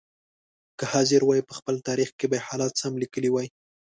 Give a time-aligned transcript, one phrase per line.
[0.77, 3.47] که حاضر وای په خپل تاریخ کې به یې حالات سم لیکلي وای.